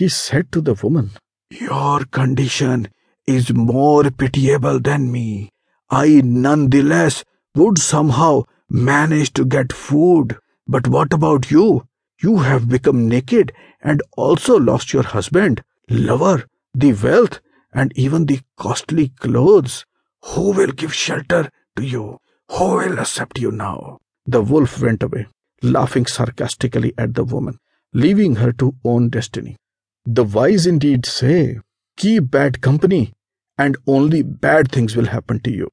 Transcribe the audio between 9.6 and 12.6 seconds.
food. But what about you? You